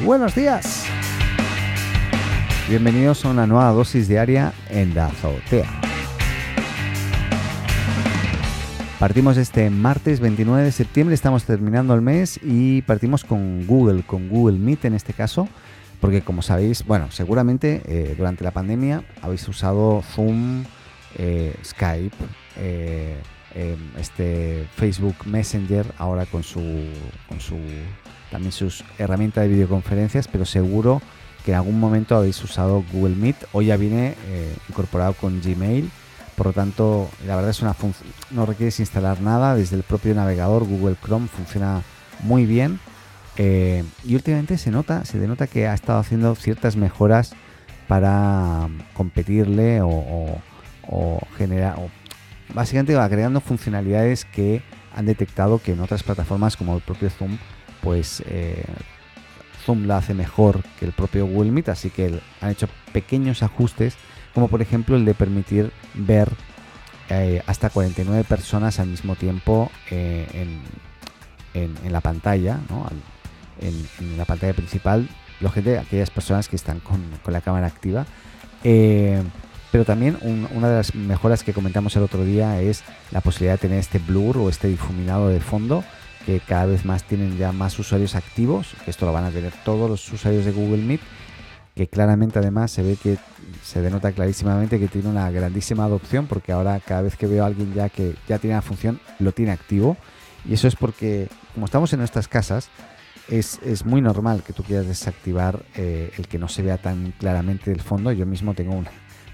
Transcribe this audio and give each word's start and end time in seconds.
Buenos 0.00 0.34
días. 0.34 0.84
Bienvenidos 2.68 3.24
a 3.24 3.30
una 3.30 3.46
nueva 3.46 3.70
dosis 3.70 4.08
diaria 4.08 4.52
en 4.70 4.94
la 4.94 5.06
azotea. 5.06 5.70
Partimos 8.98 9.36
este 9.36 9.68
martes 9.70 10.18
29 10.20 10.64
de 10.64 10.72
septiembre, 10.72 11.14
estamos 11.14 11.44
terminando 11.44 11.94
el 11.94 12.00
mes 12.00 12.40
y 12.42 12.82
partimos 12.82 13.24
con 13.24 13.66
Google, 13.66 14.02
con 14.02 14.28
Google 14.28 14.58
Meet 14.58 14.86
en 14.86 14.94
este 14.94 15.12
caso, 15.12 15.48
porque 16.00 16.22
como 16.22 16.42
sabéis, 16.42 16.84
bueno, 16.84 17.10
seguramente 17.10 17.82
eh, 17.84 18.14
durante 18.16 18.44
la 18.44 18.50
pandemia 18.50 19.04
habéis 19.20 19.46
usado 19.46 20.02
Zoom, 20.14 20.64
eh, 21.16 21.54
Skype, 21.64 22.16
eh, 22.56 23.16
em, 23.54 23.78
este 23.98 24.66
Facebook 24.76 25.16
Messenger, 25.26 25.86
ahora 25.98 26.26
con 26.26 26.42
su, 26.42 26.60
con 27.28 27.40
su 27.40 27.56
también 28.30 28.52
sus 28.52 28.84
herramientas 28.98 29.42
de 29.44 29.48
videoconferencias, 29.48 30.26
pero 30.28 30.44
seguro 30.44 31.02
que 31.44 31.50
en 31.52 31.58
algún 31.58 31.78
momento 31.78 32.16
habéis 32.16 32.42
usado 32.42 32.84
Google 32.92 33.16
Meet. 33.16 33.36
O 33.52 33.62
ya 33.62 33.76
viene 33.76 34.14
incorporado 34.68 35.12
con 35.14 35.42
Gmail. 35.42 35.90
Por 36.36 36.46
lo 36.46 36.52
tanto, 36.52 37.10
la 37.26 37.36
verdad 37.36 37.50
es 37.50 37.60
una 37.60 37.74
función, 37.74 38.08
no 38.30 38.46
requieres 38.46 38.80
instalar 38.80 39.20
nada. 39.20 39.54
Desde 39.54 39.76
el 39.76 39.82
propio 39.82 40.14
navegador 40.14 40.64
Google 40.64 40.96
Chrome, 41.02 41.28
funciona 41.28 41.82
muy 42.20 42.46
bien. 42.46 42.80
Eh, 43.36 43.84
y 44.04 44.14
últimamente 44.14 44.58
se 44.58 44.70
nota, 44.70 45.04
se 45.04 45.18
denota 45.18 45.46
que 45.46 45.66
ha 45.66 45.74
estado 45.74 45.98
haciendo 45.98 46.34
ciertas 46.34 46.76
mejoras 46.76 47.34
para 47.88 48.68
competirle 48.94 49.80
o, 49.82 50.38
generar, 51.36 51.76
básicamente 52.54 52.94
va 52.94 53.08
creando 53.08 53.40
funcionalidades 53.40 54.24
que 54.24 54.62
han 54.94 55.06
detectado 55.06 55.58
que 55.58 55.72
en 55.72 55.80
otras 55.80 56.02
plataformas 56.02 56.56
como 56.56 56.76
el 56.76 56.82
propio 56.82 57.10
Zoom, 57.10 57.38
pues 57.82 58.22
eh, 58.26 58.64
Zoom 59.64 59.86
la 59.86 59.98
hace 59.98 60.14
mejor 60.14 60.62
que 60.78 60.84
el 60.84 60.92
propio 60.92 61.26
Google 61.26 61.50
Meet, 61.50 61.68
así 61.70 61.90
que 61.90 62.20
han 62.40 62.50
hecho 62.50 62.68
pequeños 62.92 63.42
ajustes, 63.42 63.96
como 64.34 64.48
por 64.48 64.62
ejemplo 64.62 64.96
el 64.96 65.04
de 65.04 65.14
permitir 65.14 65.72
ver 65.94 66.30
eh, 67.08 67.42
hasta 67.46 67.70
49 67.70 68.24
personas 68.24 68.78
al 68.80 68.88
mismo 68.88 69.16
tiempo 69.16 69.70
en, 69.90 70.60
la 71.90 72.00
pantalla, 72.00 72.58
¿no? 72.70 72.86
en, 73.60 74.16
la 74.16 74.24
pantalla 74.24 74.54
principal, 74.54 75.08
lógicamente 75.40 75.78
aquellas 75.78 76.10
personas 76.10 76.48
que 76.48 76.56
están 76.56 76.80
con, 76.80 77.02
la 77.26 77.40
cámara 77.40 77.66
activa. 77.66 78.06
Pero 79.72 79.86
también 79.86 80.18
una 80.54 80.68
de 80.68 80.76
las 80.76 80.94
mejoras 80.94 81.42
que 81.42 81.54
comentamos 81.54 81.96
el 81.96 82.02
otro 82.02 82.24
día 82.24 82.60
es 82.60 82.84
la 83.10 83.22
posibilidad 83.22 83.54
de 83.54 83.58
tener 83.58 83.78
este 83.78 83.98
blur 83.98 84.36
o 84.36 84.50
este 84.50 84.68
difuminado 84.68 85.28
de 85.28 85.40
fondo 85.40 85.82
que 86.26 86.40
cada 86.40 86.66
vez 86.66 86.84
más 86.84 87.04
tienen 87.04 87.38
ya 87.38 87.52
más 87.52 87.78
usuarios 87.78 88.14
activos, 88.14 88.74
esto 88.86 89.06
lo 89.06 89.12
van 89.12 89.24
a 89.24 89.30
tener 89.30 89.52
todos 89.64 89.90
los 89.90 90.12
usuarios 90.12 90.44
de 90.44 90.52
Google 90.52 90.82
Meet, 90.82 91.00
que 91.74 91.88
claramente 91.88 92.38
además 92.38 92.70
se 92.70 92.82
ve 92.82 92.96
que 93.02 93.16
se 93.64 93.80
denota 93.80 94.12
clarísimamente 94.12 94.78
que 94.78 94.88
tiene 94.88 95.08
una 95.08 95.30
grandísima 95.30 95.84
adopción 95.84 96.26
porque 96.26 96.52
ahora 96.52 96.78
cada 96.78 97.02
vez 97.02 97.16
que 97.16 97.26
veo 97.26 97.42
a 97.42 97.46
alguien 97.46 97.72
ya 97.72 97.88
que 97.88 98.14
ya 98.28 98.38
tiene 98.38 98.54
la 98.54 98.62
función 98.62 99.00
lo 99.18 99.32
tiene 99.32 99.52
activo 99.52 99.96
y 100.44 100.54
eso 100.54 100.68
es 100.68 100.76
porque 100.76 101.28
como 101.54 101.64
estamos 101.66 101.92
en 101.94 102.00
nuestras 102.00 102.28
casas 102.28 102.68
es, 103.28 103.84
muy 103.84 104.00
normal 104.00 104.42
que 104.42 104.52
tú 104.52 104.62
quieras 104.62 104.86
desactivar 104.86 105.64
eh, 105.76 106.12
el 106.18 106.28
que 106.28 106.38
no 106.38 106.48
se 106.48 106.62
vea 106.62 106.78
tan 106.78 107.12
claramente 107.12 107.72
el 107.72 107.80
fondo. 107.80 108.12
Yo 108.12 108.26
mismo 108.26 108.52
tengo 108.54 108.72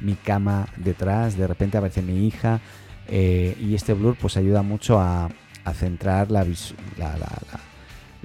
mi 0.01 0.15
cama 0.15 0.69
detrás, 0.77 1.37
de 1.37 1.47
repente 1.47 1.79
aparece 1.79 2.03
mi 2.03 2.27
hija 2.27 2.61
eh, 3.09 3.57
y 3.61 3.75
este 3.75 3.95
blur 3.95 4.17
pues 4.17 4.37
ayuda 4.37 4.63
mucho 4.63 5.01
a, 5.01 5.29
centrar 5.75 6.31
la, 6.31 6.47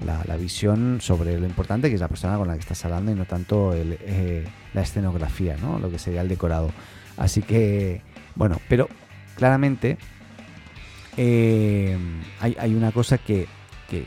la, 0.06 0.38
visión 0.38 1.00
sobre 1.02 1.38
lo 1.38 1.46
importante 1.46 1.90
que 1.90 1.96
es 1.96 2.00
la 2.00 2.08
persona 2.08 2.38
con 2.38 2.48
la 2.48 2.54
que 2.54 2.62
estás 2.62 2.86
hablando 2.86 3.12
y 3.12 3.16
no 3.16 3.26
tanto 3.26 3.74
eh, 3.76 4.46
la 4.74 4.82
escenografía, 4.82 5.58
¿no? 5.58 5.78
lo 5.78 5.92
que 5.92 6.00
sería 6.00 6.22
el 6.22 6.30
decorado. 6.30 6.72
Así 7.18 7.42
que, 7.42 8.02
bueno, 8.36 8.62
pero 8.70 8.88
claramente 9.36 9.98
hay, 11.18 12.56
hay, 12.58 12.76
una 12.76 12.94
cosa 12.94 13.18
que, 13.18 13.48
que 13.90 14.06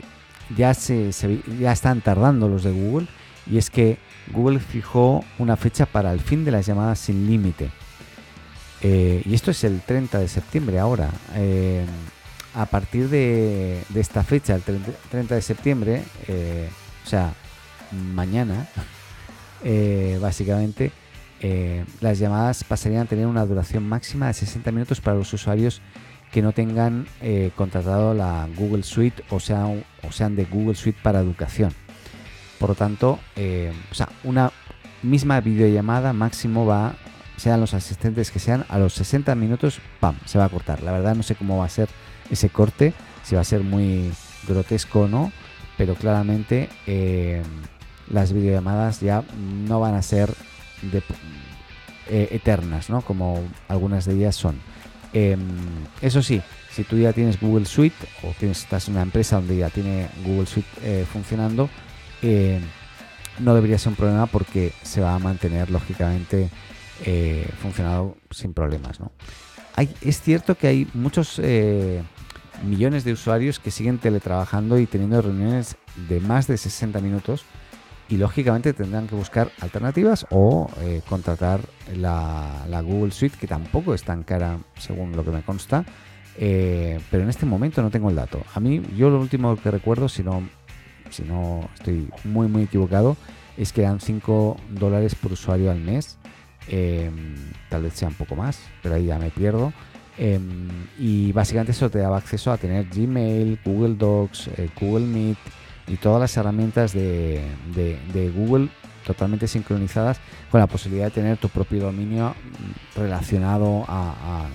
ya, 0.55 0.73
se, 0.73 1.11
ya 1.59 1.73
están 1.73 2.01
tardando 2.01 2.47
los 2.47 2.63
de 2.63 2.71
Google 2.71 3.07
y 3.45 3.59
es 3.59 3.69
que 3.69 3.99
Google 4.31 4.59
fijó 4.59 5.23
una 5.37 5.55
fecha 5.55 5.85
para 5.85 6.11
el 6.11 6.19
fin 6.19 6.45
de 6.45 6.51
las 6.51 6.65
llamadas 6.65 6.99
sin 6.99 7.27
límite. 7.27 7.69
Eh, 8.81 9.21
y 9.25 9.33
esto 9.33 9.51
es 9.51 9.63
el 9.63 9.81
30 9.81 10.19
de 10.19 10.27
septiembre 10.27 10.79
ahora. 10.79 11.09
Eh, 11.35 11.85
a 12.53 12.65
partir 12.65 13.09
de, 13.09 13.83
esta 13.95 14.23
fecha, 14.23 14.55
el 14.55 14.63
30 15.11 15.35
de 15.35 15.41
septiembre, 15.41 16.03
eh, 16.27 16.69
o 17.05 17.07
sea, 17.07 17.33
mañana, 17.91 18.67
básicamente, 20.21 20.91
las 22.01 22.17
llamadas 22.17 22.63
pasarían 22.63 23.03
a 23.03 23.05
tener 23.05 23.27
una 23.27 23.45
duración 23.45 23.87
máxima 23.87 24.27
de 24.27 24.33
60 24.33 24.71
minutos 24.71 25.01
para 25.01 25.17
los 25.17 25.31
usuarios 25.33 25.81
que 26.31 26.41
no 26.41 26.51
tengan 26.51 27.07
contratado 27.55 28.15
la 28.15 28.47
Google 28.55 28.83
Suite 28.83 29.23
o 29.29 29.39
sean 29.39 30.35
de 30.35 30.45
Google 30.45 30.75
Suite 30.75 30.99
para 31.03 31.19
educación. 31.19 31.73
Por 32.59 32.69
lo 32.69 32.75
tanto, 32.75 33.19
eh, 33.35 33.73
o 33.91 33.93
sea, 33.93 34.09
una 34.23 34.51
misma 35.03 35.41
videollamada 35.41 36.13
máximo 36.13 36.65
va, 36.65 36.95
sean 37.37 37.59
los 37.59 37.73
asistentes 37.73 38.31
que 38.31 38.39
sean, 38.39 38.65
a 38.69 38.79
los 38.79 38.93
60 38.93 39.35
minutos, 39.35 39.79
¡pam!, 39.99 40.15
se 40.25 40.37
va 40.37 40.45
a 40.45 40.49
cortar. 40.49 40.81
La 40.81 40.91
verdad 40.91 41.15
no 41.15 41.23
sé 41.23 41.35
cómo 41.35 41.57
va 41.57 41.65
a 41.65 41.69
ser 41.69 41.89
ese 42.29 42.49
corte, 42.49 42.93
si 43.23 43.35
va 43.35 43.41
a 43.41 43.45
ser 43.45 43.61
muy 43.61 44.11
grotesco 44.47 45.01
o 45.01 45.07
no, 45.07 45.31
pero 45.77 45.95
claramente 45.95 46.69
eh, 46.87 47.43
las 48.09 48.33
videollamadas 48.33 49.01
ya 49.01 49.23
no 49.67 49.79
van 49.79 49.93
a 49.93 50.01
ser 50.01 50.33
eternas, 52.09 52.89
¿no? 52.89 53.01
Como 53.01 53.43
algunas 53.67 54.05
de 54.05 54.15
ellas 54.15 54.35
son. 54.35 54.59
Em, 55.13 55.39
eso 56.01 56.21
sí, 56.21 56.41
si 56.71 56.83
tú 56.83 56.97
ya 56.97 57.13
tienes 57.13 57.39
Google 57.39 57.65
Suite 57.65 57.95
o 58.23 58.33
tienes, 58.37 58.59
estás 58.59 58.87
en 58.87 58.95
una 58.95 59.03
empresa 59.03 59.37
donde 59.37 59.57
ya 59.57 59.69
tiene 59.69 60.07
Google 60.23 60.45
Suite 60.45 60.67
eh, 60.83 61.05
funcionando, 61.11 61.69
em, 62.21 62.61
no 63.39 63.53
debería 63.53 63.77
ser 63.77 63.89
un 63.89 63.95
problema 63.95 64.25
porque 64.25 64.73
se 64.83 65.01
va 65.01 65.15
a 65.15 65.19
mantener 65.19 65.69
lógicamente 65.69 66.49
eh, 67.05 67.47
funcionando 67.61 68.17
sin 68.31 68.53
problemas. 68.53 68.99
es 70.01 70.21
cierto 70.21 70.55
que 70.55 70.67
hay 70.67 70.87
muchos 70.93 71.39
eh, 71.43 72.01
millones 72.63 73.03
de 73.03 73.13
usuarios 73.13 73.59
que 73.59 73.71
siguen 73.71 73.99
teletrabajando 73.99 74.79
y 74.79 74.85
teniendo 74.85 75.21
reuniones 75.21 75.77
de 76.09 76.19
más 76.19 76.47
de 76.47 76.57
60 76.57 76.99
minutos 77.01 77.45
y 78.09 78.17
lógicamente 78.17 78.73
tendrán 78.73 79.07
que 79.07 79.15
buscar 79.15 79.51
alternativas 79.59 80.25
o 80.29 80.69
eh, 80.81 81.01
contratar 81.07 81.59
la, 81.95 82.81
Google 82.81 83.11
Suite 83.11 83.37
que 83.37 83.47
tampoco 83.47 83.93
es 83.93 84.03
tan 84.03 84.23
cara 84.23 84.57
según 84.77 85.15
lo 85.15 85.23
que 85.23 85.31
me 85.31 85.41
consta 85.41 85.85
eh, 86.37 86.99
pero 87.11 87.23
en 87.23 87.29
este 87.29 87.45
momento 87.45 87.81
no 87.81 87.89
tengo 87.89 88.09
el 88.09 88.15
dato 88.15 88.43
a 88.53 88.59
mí 88.59 88.81
yo 88.95 89.09
lo 89.09 89.19
último 89.19 89.55
que 89.57 89.71
recuerdo 89.71 90.07
si 90.07 90.23
no 90.23 90.47
si 91.09 91.23
no 91.23 91.69
estoy 91.75 92.09
muy 92.23 92.47
muy 92.47 92.63
equivocado 92.63 93.17
es 93.57 93.73
que 93.73 93.81
eran 93.81 93.99
5 93.99 94.57
dólares 94.69 95.15
por 95.15 95.31
usuario 95.31 95.71
al 95.71 95.79
mes 95.79 96.17
em, 96.67 97.35
tal 97.69 97.83
vez 97.83 97.93
sea 97.93 98.07
un 98.07 98.13
poco 98.13 98.35
más 98.35 98.59
pero 98.83 98.95
ahí 98.95 99.05
ya 99.05 99.17
me 99.17 99.29
pierdo 99.29 99.73
em, 100.17 100.67
y 100.99 101.31
básicamente 101.31 101.71
eso 101.71 101.89
te 101.89 101.99
daba 101.99 102.17
acceso 102.17 102.51
a 102.51 102.57
tener 102.57 102.87
Gmail, 102.89 103.59
Google 103.63 103.95
Docs, 103.95 104.49
eh, 104.57 104.69
Google 104.79 105.05
Meet 105.05 105.37
y 105.87 105.95
todas 105.95 106.19
las 106.19 106.35
herramientas 106.37 106.93
de, 106.93 107.41
Google 108.35 108.69
totalmente 109.05 109.47
sincronizadas 109.47 110.19
con 110.51 110.59
la 110.59 110.67
posibilidad 110.67 111.05
de 111.05 111.11
tener 111.11 111.37
tu 111.37 111.47
propio 111.47 111.79
dominio 111.81 112.35
relacionado 112.95 113.85
a, 113.87 114.45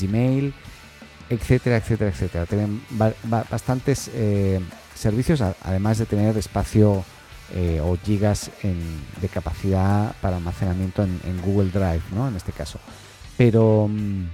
Gmail, 0.00 0.54
etcétera, 1.28 1.76
etcétera, 1.76 2.10
etcétera. 2.10 2.46
Tienen 2.46 2.82
bastantes 3.50 4.10
eh, 4.14 4.60
servicios, 4.94 5.40
además 5.40 5.98
de 5.98 6.06
tener 6.06 6.36
espacio 6.36 7.04
eh, 7.54 7.80
o 7.82 7.96
gigas 8.02 8.50
de 9.20 9.28
capacidad 9.28 10.14
para 10.20 10.36
almacenamiento 10.36 11.02
en, 11.02 11.42
Google 11.44 11.70
Drive, 11.70 12.02
¿no? 12.14 12.28
En 12.28 12.36
este 12.36 12.52
caso. 12.52 12.78
Pero... 13.36 13.88
Mm, 13.90 14.26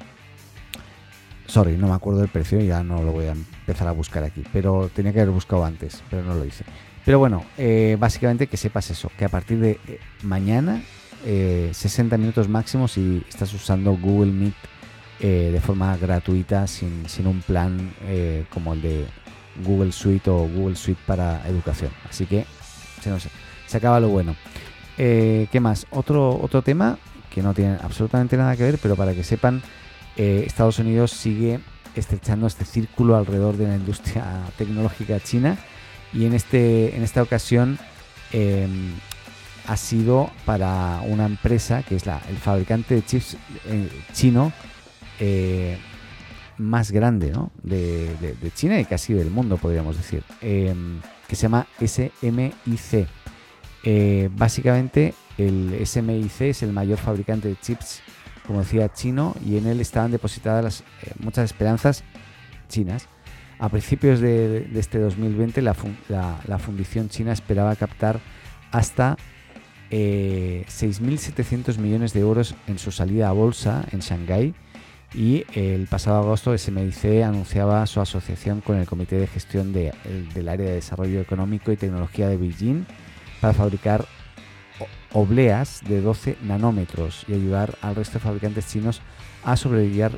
Sorry, 1.51 1.77
no 1.77 1.89
me 1.89 1.95
acuerdo 1.95 2.21
del 2.21 2.29
precio 2.29 2.61
y 2.61 2.69
ya 2.69 2.85
no 2.85 3.03
lo 3.03 3.11
voy 3.11 3.25
a 3.25 3.33
empezar 3.33 3.89
a 3.89 3.91
buscar 3.91 4.23
aquí. 4.23 4.45
Pero 4.53 4.89
tenía 4.95 5.13
que 5.13 5.21
haber 5.21 5.35
buscado 5.35 5.65
antes, 5.65 6.01
pero 6.09 6.23
no 6.23 6.35
lo 6.35 6.45
hice. 6.45 6.65
Pero 7.05 7.19
bueno, 7.19 7.45
eh, 7.59 7.97
básicamente 7.99 8.47
que 8.47 8.57
sepas 8.57 8.89
eso, 8.91 9.11
que 9.19 9.25
a 9.25 9.29
partir 9.29 9.59
de 9.59 9.81
eh, 9.89 9.99
mañana, 10.23 10.81
60 11.25 12.15
eh, 12.15 12.19
minutos 12.19 12.49
máximo 12.49 12.87
si 12.87 13.25
estás 13.29 13.53
usando 13.53 13.97
Google 13.97 14.31
Meet 14.31 14.55
de 15.21 15.61
forma 15.61 15.97
gratuita, 15.97 16.67
sin, 16.67 17.05
un 17.27 17.43
plan 17.43 17.93
como 18.49 18.73
el 18.73 18.81
de 18.81 19.07
Google 19.61 19.93
Suite 19.93 20.29
o 20.31 20.49
Google 20.49 20.77
Suite 20.77 21.01
para 21.07 21.47
educación. 21.49 21.91
Así 22.09 22.27
que 22.27 22.45
se, 23.67 23.77
acaba 23.77 24.01
lo 24.01 24.09
bueno. 24.09 24.37
¿Qué 24.97 25.61
más? 25.61 25.87
Otro, 25.91 26.39
otro 26.43 26.61
tema 26.61 26.99
que 27.31 27.43
no 27.43 27.55
tiene 27.55 27.79
absolutamente 27.81 28.37
nada 28.37 28.57
que 28.57 28.65
ver, 28.65 28.79
pero 28.83 28.97
para 28.97 29.15
que 29.15 29.25
sepan 29.25 29.63
eh, 30.17 30.45
Estados 30.47 30.79
Unidos 30.79 31.13
sigue 31.13 31.61
estrechando 31.95 32.47
este 32.47 32.65
círculo 32.65 33.17
alrededor 33.17 33.57
de 33.57 33.69
la 33.69 33.77
industria 33.77 34.25
tecnológica 34.59 35.21
china 35.21 35.57
y 36.13 36.27
en, 36.27 36.35
este, 36.35 36.97
en 36.97 37.03
esta 37.03 37.23
ocasión 37.23 37.79
em, 38.33 38.93
ha 39.67 39.77
sido 39.77 40.31
para 40.45 41.01
una 41.07 41.27
empresa 41.27 41.83
que 41.85 41.95
es 41.95 42.07
la, 42.07 42.21
el 42.29 42.37
fabricante 42.37 42.97
de 42.97 43.05
chips 43.05 43.37
eh, 43.67 43.89
chino 44.13 44.53
eh, 45.21 45.79
más 46.61 46.93
grande 46.93 47.31
¿no? 47.31 47.51
de, 47.63 48.37
China 48.55 48.79
y 48.79 48.85
casi 48.85 49.13
del 49.13 49.31
mundo, 49.31 49.57
podríamos 49.57 49.97
decir, 49.97 50.23
em, 50.41 51.01
que 51.27 51.35
se 51.37 51.43
llama 51.43 51.67
SMIC. 51.81 53.09
Eh, 53.83 54.29
básicamente, 54.37 55.15
el 55.39 55.81
SMIC 55.85 56.41
es 56.43 56.63
el 56.63 56.73
mayor 56.73 56.99
fabricante 56.99 57.49
de 57.49 57.57
chips, 57.57 58.03
como 58.47 58.61
decía, 58.61 58.93
chino, 58.93 59.35
y 59.45 59.57
en 59.57 59.67
él 59.67 59.81
estaban 59.81 60.11
depositadas 60.11 60.63
las, 60.63 60.85
muchas 61.19 61.47
esperanzas 61.47 62.05
chinas. 62.69 63.09
A 63.59 63.69
principios 63.69 64.21
de, 64.21 64.71
este 64.75 64.99
2020, 64.99 65.63
la, 65.63 65.75
la 66.47 66.59
fundición 66.59 67.09
china 67.09 67.33
esperaba 67.33 67.75
captar 67.77 68.21
hasta 68.71 69.17
6.700 69.91 71.77
eh, 71.77 71.81
millones 71.81 72.13
de 72.13 72.21
euros 72.21 72.55
en 72.67 72.79
su 72.79 72.93
salida 72.93 73.29
a 73.29 73.33
bolsa 73.33 73.85
en 73.91 74.01
Shanghái 74.01 74.55
y 75.13 75.45
el 75.55 75.87
pasado 75.87 76.19
agosto 76.19 76.57
SMIC 76.57 77.23
anunciaba 77.25 77.87
su 77.87 78.01
asociación 78.01 78.61
con 78.61 78.77
el 78.77 78.87
Comité 78.87 79.17
de 79.17 79.27
Gestión 79.27 79.73
del 79.73 80.49
Área 80.49 80.67
de 80.67 80.75
Desarrollo 80.75 81.21
Económico 81.21 81.73
y 81.73 81.77
Tecnología 81.77 82.29
de 82.29 82.37
Beijing 82.37 82.87
para 83.41 83.55
fabricar 83.55 84.07
obleas 85.13 85.83
de 85.87 86.01
12 86.01 86.39
nanómetros 86.43 87.25
y 87.27 87.35
ayudar 87.35 87.77
al 87.83 87.97
resto 87.97 88.15
de 88.15 88.25
fabricantes 88.25 88.69
chinos 88.69 89.01
a 89.45 89.57
sobrevivir, 89.57 90.13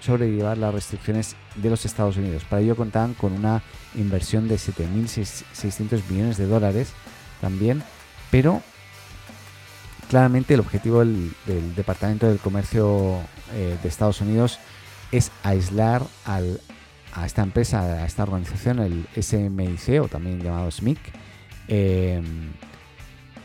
sobrevivir 0.00 0.44
las 0.44 0.72
restricciones 0.72 1.36
de 1.56 1.70
los 1.70 1.84
Estados 1.84 2.16
Unidos. 2.16 2.44
Para 2.44 2.62
ello 2.62 2.76
contaban 2.76 3.14
con 3.14 3.32
una 3.32 3.62
inversión 3.96 4.46
de 4.46 4.56
7.600 4.56 6.02
millones 6.08 6.36
de 6.36 6.46
dólares 6.46 6.92
también, 7.40 7.82
pero 8.30 8.62
claramente 10.08 10.54
el 10.54 10.60
objetivo 10.60 11.00
del, 11.00 11.32
Departamento 11.74 12.28
del 12.28 12.38
Comercio 12.38 13.20
eh, 13.54 13.76
de 13.82 13.88
Estados 13.88 14.20
Unidos 14.20 14.58
es 15.12 15.30
aislar 15.42 16.02
a 16.24 17.26
esta 17.26 17.42
empresa, 17.42 17.80
a 17.80 18.06
esta 18.06 18.24
organización, 18.24 18.80
el 18.80 19.06
SMIC 19.20 20.02
o 20.02 20.08
también 20.08 20.40
llamado 20.40 20.70
SMIC, 20.70 20.98
em, 21.68 22.50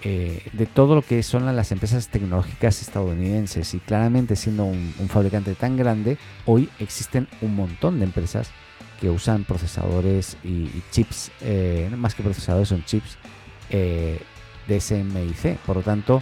eh, 0.03 0.41
de 0.53 0.65
todo 0.65 0.95
lo 0.95 1.03
que 1.03 1.21
son 1.21 1.55
las 1.55 1.71
empresas 1.71 2.07
tecnológicas 2.07 2.81
estadounidenses. 2.81 3.73
Y 3.73 3.79
claramente 3.79 4.35
siendo 4.35 4.65
un, 4.65 4.93
fabricante 5.07 5.53
tan 5.55 5.77
grande, 5.77 6.17
hoy 6.45 6.69
existen 6.79 7.27
un 7.41 7.55
montón 7.55 7.99
de 7.99 8.05
empresas 8.05 8.49
que 8.99 9.09
usan 9.09 9.45
procesadores 9.45 10.37
y, 10.43 10.69
chips, 10.91 11.31
eh, 11.41 11.89
más 11.95 12.15
que 12.15 12.23
procesadores, 12.23 12.69
son 12.69 12.83
chips 12.83 13.17
de 13.69 14.79
SMIC. 14.79 15.57
Por 15.59 15.77
lo 15.77 15.81
tanto, 15.83 16.21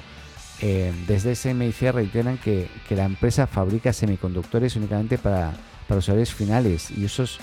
eh, 0.61 0.93
desde 1.07 1.35
SMIC 1.35 1.91
reiteran 1.93 2.37
que, 2.37 2.67
la 2.89 3.05
empresa 3.05 3.47
fabrica 3.47 3.93
semiconductores 3.93 4.75
únicamente 4.75 5.17
para, 5.17 5.53
usuarios 5.89 6.33
finales 6.33 6.91
y 6.91 7.05
usos 7.05 7.39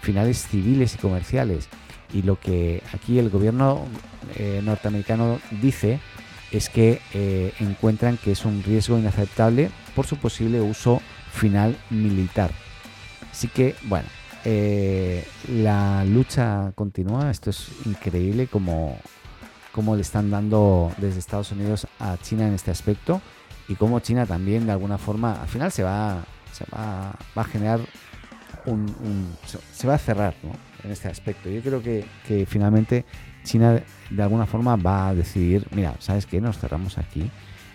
finales 0.00 0.46
civiles 0.48 0.94
y 0.94 0.98
comerciales. 0.98 1.68
Y 2.12 2.22
lo 2.22 2.38
que 2.40 2.82
aquí 2.94 3.18
el 3.18 3.28
gobierno 3.28 3.84
eh, 4.36 4.60
norteamericano 4.64 5.38
dice 5.60 6.00
es 6.50 6.68
que 6.68 7.00
eh, 7.12 7.52
encuentran 7.60 8.16
que 8.16 8.32
es 8.32 8.44
un 8.44 8.62
riesgo 8.62 8.98
inaceptable 8.98 9.70
por 9.94 10.06
su 10.06 10.16
posible 10.16 10.60
uso 10.60 11.00
final 11.32 11.76
militar. 11.90 12.50
Así 13.30 13.48
que, 13.48 13.74
bueno, 13.84 14.08
la 15.48 16.04
lucha 16.04 16.72
continúa. 16.74 17.30
Esto 17.30 17.50
es 17.50 17.68
increíble 17.84 18.46
como 18.46 18.98
cómo 19.72 19.96
le 19.96 20.02
están 20.02 20.30
dando 20.30 20.92
desde 20.98 21.18
Estados 21.18 21.52
Unidos 21.52 21.86
a 21.98 22.16
China 22.18 22.46
en 22.46 22.54
este 22.54 22.70
aspecto 22.70 23.20
y 23.68 23.74
cómo 23.74 24.00
China 24.00 24.26
también 24.26 24.66
de 24.66 24.72
alguna 24.72 24.98
forma 24.98 25.40
al 25.40 25.48
final 25.48 25.70
se 25.70 25.82
va, 25.82 26.24
se 26.52 26.64
va, 26.74 27.16
a 27.34 27.44
generar 27.44 27.80
un, 28.66 28.94
se 29.72 29.86
va 29.86 29.94
a 29.94 29.98
cerrar 29.98 30.34
en 30.82 30.90
este 30.90 31.08
aspecto. 31.08 31.48
Yo 31.48 31.60
creo 31.62 31.82
que, 31.82 32.46
finalmente 32.46 33.04
China 33.44 33.82
de 34.10 34.22
alguna 34.22 34.46
forma 34.46 34.76
va 34.76 35.08
a 35.08 35.14
decidir, 35.14 35.66
mira, 35.70 35.94
¿sabes 35.98 36.26
qué? 36.26 36.40
Nos 36.40 36.58
cerramos 36.58 36.98
aquí 36.98 37.30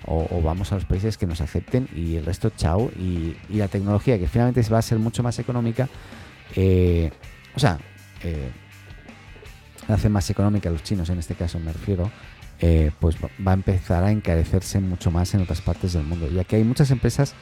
o, 0.07 0.41
vamos 0.43 0.71
a 0.71 0.75
los 0.75 0.85
países 0.85 1.17
que 1.17 1.25
nos 1.25 1.41
acepten 1.41 1.87
y 1.95 2.17
el 2.17 2.25
resto 2.25 2.51
chao 2.51 2.91
y, 2.97 3.35
la 3.49 3.67
tecnología 3.67 4.19
que 4.19 4.27
finalmente 4.27 4.61
va 4.69 4.79
a 4.79 4.83
ser 4.83 4.99
mucho 4.99 5.23
más 5.23 5.39
económica, 5.39 5.89
eh, 6.55 7.09
o 7.55 7.59
sea, 7.59 7.79
eh, 8.21 8.51
hace 9.87 10.09
más 10.09 10.29
económica 10.29 10.69
a 10.69 10.71
los 10.71 10.83
chinos, 10.83 11.09
en 11.09 11.19
este 11.19 11.35
caso 11.35 11.59
me 11.59 11.71
refiero, 11.71 12.11
eh, 12.59 12.91
pues 12.99 13.15
va 13.17 13.51
a 13.51 13.53
empezar 13.53 14.03
a 14.03 14.11
encarecerse 14.11 14.79
mucho 14.79 15.11
más 15.11 15.33
en 15.33 15.41
otras 15.41 15.61
partes 15.61 15.93
del 15.93 16.03
mundo. 16.03 16.27
Y 16.31 16.39
aquí 16.39 16.55
hay 16.55 16.63
muchas 16.63 16.91
empresas 16.91 17.33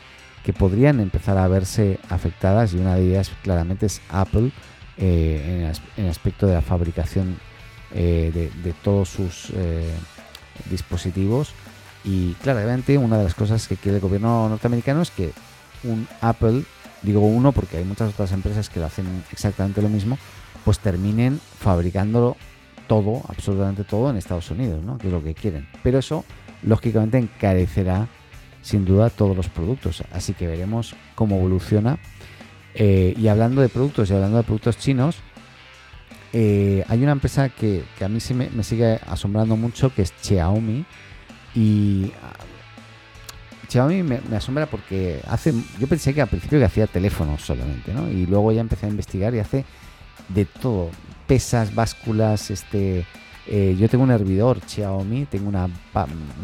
que 0.44 0.54
podrían 0.54 1.00
empezar 1.00 1.38
a 1.38 1.48
verse 1.48 2.00
afectadas 2.10 2.74
y 2.74 2.78
una 2.78 2.95
de 2.95 3.10
ellas 3.10 3.31
claramente 3.44 3.86
es 3.86 4.01
Apple 4.10 4.51
eh, 4.98 5.72
en, 5.98 6.04
el 6.04 6.10
aspecto 6.10 6.48
de 6.48 6.56
la 6.56 6.62
fabricación 6.62 7.38
eh, 7.94 8.51
de, 8.63 8.74
todos 8.84 9.10
sus 9.10 9.54
dispositivos. 10.69 11.54
Y 12.04 12.34
claramente 12.34 12.98
una 12.98 13.18
de 13.18 13.24
las 13.24 13.36
cosas 13.36 13.68
que 13.68 13.78
quiere 13.78 13.98
el 13.98 14.01
gobierno 14.01 14.50
norteamericano 14.50 15.01
es 15.01 15.12
que 15.12 15.31
un 15.84 16.07
Apple, 16.22 16.63
digo 17.01 17.22
uno 17.22 17.51
porque 17.51 17.78
hay 17.78 17.86
muchas 17.86 18.10
otras 18.10 18.31
empresas 18.31 18.69
que 18.69 18.80
lo 18.80 18.88
hacen 18.88 19.24
exactamente 19.31 19.81
lo 19.81 19.90
mismo, 19.90 20.18
pues 20.63 20.80
terminen 20.80 21.39
fabricándolo 21.60 22.38
todo, 22.88 23.21
absolutamente 23.27 23.83
todo 23.83 24.10
en 24.10 24.18
Estados 24.18 24.50
Unidos, 24.51 24.83
¿no? 24.83 24.98
que 24.98 25.07
es 25.07 25.13
lo 25.13 25.24
que 25.24 25.33
quieren. 25.33 25.68
Pero 25.81 26.00
eso, 26.00 26.25
lógicamente, 26.62 27.18
encarecerá 27.18 28.07
sin 28.62 28.86
duda 28.86 29.10
todos 29.10 29.36
los 29.36 29.50
productos. 29.50 30.04
Así 30.12 30.33
que 30.33 30.48
veremos 30.48 30.95
cómo 31.15 31.38
evoluciona. 31.38 32.00
Eh, 32.75 33.13
y 33.18 33.27
hablando 33.27 33.62
de 33.62 33.69
productos 33.69 34.10
y 34.10 34.13
hablando 34.13 34.38
de 34.38 34.44
productos 34.44 34.77
chinos, 34.77 35.18
eh, 36.31 36.83
hay 36.88 37.04
una 37.04 37.12
empresa 37.12 37.50
que, 37.50 37.83
a 38.01 38.07
mí 38.07 38.19
sí 38.19 38.33
me, 38.33 38.63
sigue 38.63 39.00
asombrando 39.07 39.56
mucho, 39.56 39.94
que 39.94 40.01
es 40.01 40.13
Xiaomi. 40.21 40.85
Y 41.54 42.11
ah, 42.23 42.33
Xiaomi 43.69 44.02
me, 44.02 44.21
me, 44.28 44.37
asombra 44.37 44.66
porque 44.66 45.19
hace, 45.28 45.54
yo 45.78 45.87
pensé 45.87 46.14
que 46.14 46.21
al 46.21 46.30
principio 46.30 46.57
que 46.57 46.66
hacía 46.66 46.87
teléfonos 46.87 47.42
solamente, 47.42 47.94
¿no? 47.94 48.09
Y 48.09 48.26
luego 48.26 48.52
ya 48.52 48.61
empecé 48.61 48.87
a 48.87 48.90
investigar 48.90 49.35
y 49.35 49.40
hace 49.40 49.66
de 50.29 50.45
todo, 50.45 50.89
pesas, 51.27 51.73
básculas, 51.73 52.51
este, 52.51 53.05
eh, 53.47 53.75
yo 53.77 53.89
tengo 53.89 54.03
un 54.03 54.11
hervidor 54.11 54.61
Xiaomi, 54.65 55.25
tengo 55.25 55.49
una, 55.49 55.69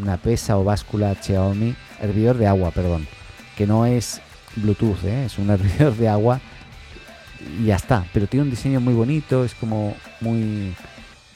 una 0.00 0.16
pesa 0.18 0.58
o 0.58 0.64
báscula 0.64 1.14
Xiaomi, 1.14 1.74
hervidor 2.00 2.36
de 2.36 2.46
agua, 2.46 2.70
perdón, 2.70 3.06
que 3.56 3.66
no 3.66 3.86
es 3.86 4.20
Bluetooth, 4.56 5.04
¿eh? 5.04 5.24
es 5.26 5.38
un 5.38 5.50
hervidor 5.50 5.96
de 5.96 6.08
agua 6.08 6.40
y 7.58 7.66
ya 7.66 7.76
está, 7.76 8.04
pero 8.12 8.26
tiene 8.26 8.44
un 8.44 8.50
diseño 8.50 8.80
muy 8.80 8.94
bonito, 8.94 9.44
es 9.44 9.54
como 9.54 9.94
muy, 10.20 10.74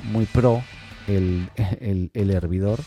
muy 0.02 0.26
pro 0.26 0.62
el, 1.06 1.48
el, 2.14 2.30
hervidor. 2.30 2.80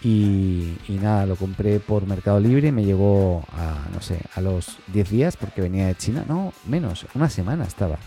Y, 0.00 0.76
y, 0.86 0.92
nada, 1.02 1.26
lo 1.26 1.34
compré 1.34 1.80
por 1.80 2.06
Mercado 2.06 2.38
Libre 2.38 2.70
me 2.70 2.84
llegó 2.84 3.44
a, 3.52 3.88
no 3.92 4.00
sé, 4.00 4.20
a 4.36 4.40
los 4.40 4.78
10 4.92 5.10
días 5.10 5.36
porque 5.36 5.60
venía 5.60 5.88
de 5.88 5.96
China. 5.96 6.24
No, 6.28 6.52
menos, 6.66 7.04
una 7.14 7.28
semana 7.28 7.64
estaba 7.64 7.98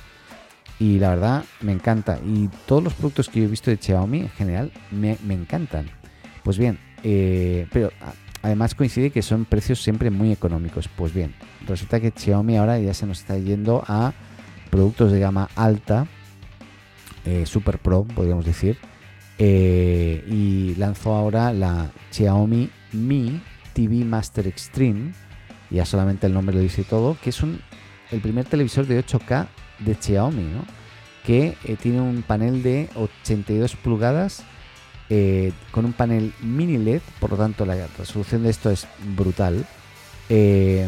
y 0.82 0.98
la 0.98 1.10
verdad 1.10 1.46
me 1.62 1.74
encanta. 1.74 2.20
Y 2.26 2.50
todos 2.66 2.84
los 2.84 2.96
productos 2.96 3.30
que 3.30 3.40
yo 3.40 3.46
he 3.46 3.50
visto 3.50 3.70
de 3.70 3.78
Xiaomi 3.78 4.22
en 4.22 4.30
general 4.30 4.72
me, 4.90 5.16
encantan. 5.30 5.86
Pues 6.44 6.58
bien, 6.58 6.80
eh, 7.04 7.68
pero 7.72 7.92
además 8.42 8.74
coincide 8.74 9.12
que 9.12 9.22
son 9.22 9.46
precios 9.46 9.80
siempre 9.80 10.10
muy 10.10 10.32
económicos. 10.32 10.88
Pues 10.88 11.14
bien, 11.14 11.36
resulta 11.68 12.00
que 12.00 12.12
Xiaomi 12.16 12.58
ahora 12.58 12.80
ya 12.80 12.96
se 12.96 13.06
nos 13.06 13.20
está 13.20 13.38
yendo 13.38 13.84
a 13.88 14.14
productos 14.72 15.12
de 15.12 15.20
gama 15.20 15.50
alta, 15.56 16.08
eh, 17.26 17.46
Super 17.46 17.78
Pro, 17.78 18.04
podríamos 18.04 18.44
decir. 18.44 18.80
Eh, 19.38 20.26
y 20.28 20.74
lanzó 20.80 21.14
ahora 21.14 21.54
la 21.54 21.92
Xiaomi 22.10 22.72
Mi 22.92 23.40
TV 23.74 24.04
Master 24.04 24.48
Extreme, 24.48 25.14
ya 25.70 25.86
solamente 25.86 26.26
el 26.26 26.34
nombre 26.34 26.56
lo 26.56 26.62
dice 26.64 26.84
todo, 26.84 27.18
que 27.22 27.30
es 27.30 27.44
un, 27.44 27.62
el 28.10 28.20
primer 28.20 28.46
televisor 28.46 28.88
de 28.88 29.06
8K 29.06 29.48
de 29.86 29.96
Xiaomi, 29.96 30.48
que 31.26 31.58
eh, 31.64 31.76
tiene 31.82 32.02
un 32.02 32.24
panel 32.24 32.64
de 32.64 32.90
82 32.96 33.76
pulgadas 33.76 34.44
eh, 35.10 35.52
con 35.72 35.86
un 35.86 35.94
panel 35.94 36.34
mini 36.42 36.78
LED, 36.78 37.02
por 37.20 37.32
lo 37.32 37.38
tanto 37.38 37.66
la 37.66 37.88
resolución 37.98 38.44
de 38.44 38.50
esto 38.50 38.70
es 38.70 38.88
brutal. 39.16 39.66
Eh, 40.30 40.88